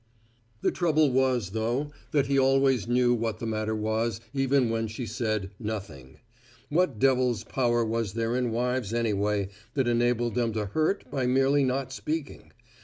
The 0.61 0.71
trouble 0.71 1.11
was, 1.11 1.51
though, 1.51 1.91
that 2.09 2.25
he 2.25 2.35
always 2.39 2.87
knew 2.87 3.13
what 3.13 3.37
the 3.37 3.45
matter 3.45 3.75
was, 3.75 4.19
even 4.33 4.71
when 4.71 4.87
she 4.87 5.05
said 5.05 5.51
"Nothing." 5.59 6.17
What 6.69 6.97
devil's 6.97 7.43
power 7.43 7.85
was 7.85 8.13
there 8.13 8.35
in 8.35 8.49
wives, 8.49 8.95
anyway, 8.95 9.49
that 9.75 9.87
enabled 9.87 10.33
them 10.33 10.53
to 10.53 10.65
hurt 10.65 11.05
by 11.11 11.27
merely 11.27 11.63
not 11.63 11.93
speaking? 11.93 12.51